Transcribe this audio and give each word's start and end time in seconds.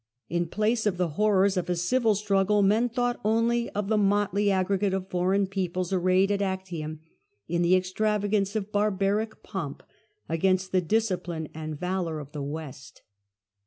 In 0.29 0.47
place 0.47 0.87
of 0.87 0.97
the 0.97 1.09
horrors 1.09 1.57
of 1.57 1.69
a 1.69 1.75
civil 1.75 2.15
struggle 2.15 2.63
men 2.63 2.89
thought 2.89 3.19
only 3.23 3.69
of 3.73 3.87
the 3.87 3.99
motley 3.99 4.49
aggregate 4.49 4.95
of 4.95 5.07
foreign 5.11 5.45
peoples 5.45 5.93
arrayed 5.93 6.31
at 6.31 6.41
Actium 6.41 7.01
in 7.47 7.61
the 7.61 7.75
extravagance 7.75 8.55
of 8.55 8.71
barbaric 8.71 9.43
pomp 9.43 9.83
against 10.27 10.71
the 10.71 10.81
discipline 10.81 11.49
and 11.53 11.79
valour 11.79 12.17
of 12.19 12.31
the 12.31 12.41
West. 12.41 13.03